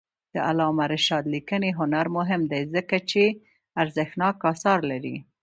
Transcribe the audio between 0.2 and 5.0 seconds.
د علامه رشاد لیکنی هنر مهم دی ځکه چې ارزښتناک آثار